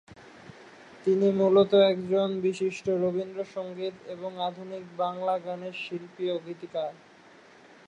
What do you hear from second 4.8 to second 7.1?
বাঙলা গানের শিল্পী ও গীতিকার।